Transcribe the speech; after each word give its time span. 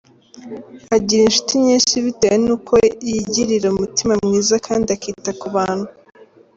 Agira 0.95 1.21
inshuti 1.25 1.53
nyinshi 1.65 1.95
bitewe 2.05 2.37
n’uko 2.45 2.73
yigirira 3.07 3.67
umutima 3.73 4.13
mwiza 4.25 4.55
kandi 4.67 4.87
akita 4.95 5.31
ku 5.39 5.47
bantu. 5.55 5.87